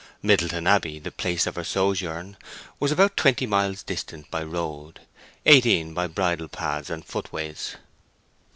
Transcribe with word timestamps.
Middleton 0.23 0.65
Abbey, 0.65 0.97
the 0.97 1.11
place 1.11 1.45
of 1.45 1.57
her 1.57 1.63
sojourn, 1.63 2.35
was 2.79 2.91
about 2.91 3.15
twenty 3.15 3.45
miles 3.45 3.83
distant 3.83 4.31
by 4.31 4.41
road, 4.41 5.01
eighteen 5.45 5.93
by 5.93 6.07
bridle 6.07 6.47
paths 6.47 6.89
and 6.89 7.05
footways. 7.05 7.75